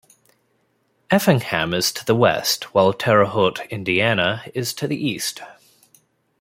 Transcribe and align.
Effingham 1.11 1.75
is 1.75 1.91
to 1.91 2.03
the 2.03 2.15
west, 2.15 2.73
while 2.73 2.91
Terre 2.91 3.25
Haute, 3.27 3.59
Indiana, 3.69 4.43
is 4.55 4.73
to 4.73 4.87
the 4.87 4.97
east. 4.97 5.41